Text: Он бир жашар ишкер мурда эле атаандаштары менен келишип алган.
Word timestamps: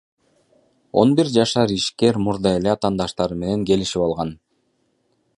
Он 1.01 1.11
бир 1.17 1.27
жашар 1.33 1.73
ишкер 1.75 2.17
мурда 2.27 2.53
эле 2.61 2.71
атаандаштары 2.73 3.37
менен 3.43 3.67
келишип 3.73 4.05
алган. 4.07 4.33